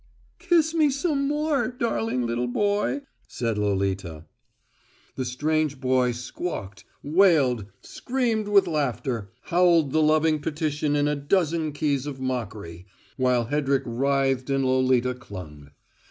[0.39, 4.25] "Kiss me some more, darling little boy!" said Lolita.
[5.15, 11.71] The strange boy squawked, wailed, screamed with laughter, howled the loving petition in a dozen
[11.71, 15.69] keys of mockery, while Hedrick writhed and Lolita clung.